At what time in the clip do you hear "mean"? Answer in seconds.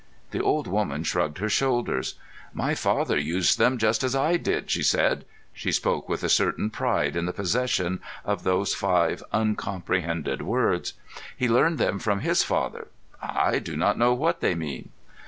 14.55-14.89